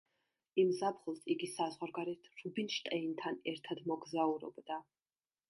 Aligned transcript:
იმ 0.61 0.69
ზაფხულს 0.77 1.21
იგი 1.33 1.49
საზღვარგარეთ 1.51 2.31
რუბინშტეინთან 2.41 3.39
ერთად 3.53 3.85
მოგზაურობდა. 3.93 4.81